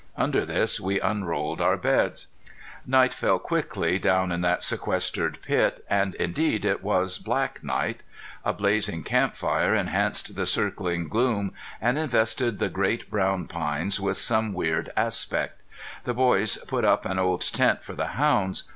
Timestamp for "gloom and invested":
11.07-12.57